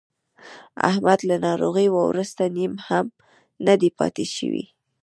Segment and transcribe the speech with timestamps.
[0.89, 3.05] احمد له ناروغۍ ورسته نیم هم
[3.65, 4.65] نه دی پاتې شوی.